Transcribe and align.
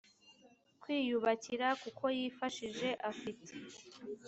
kwiyubakira 0.81 1.67
kuko 1.81 2.03
yifashije 2.17 2.89
afite 3.11 3.51